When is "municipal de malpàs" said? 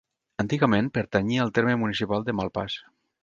1.83-2.81